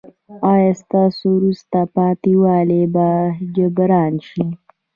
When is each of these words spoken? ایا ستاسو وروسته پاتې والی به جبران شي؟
ایا 0.51 0.71
ستاسو 0.81 1.25
وروسته 1.37 1.79
پاتې 1.95 2.33
والی 2.43 2.83
به 2.93 3.07
جبران 3.55 4.13
شي؟ 4.29 4.43